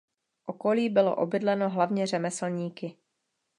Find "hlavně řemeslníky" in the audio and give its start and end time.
1.69-2.97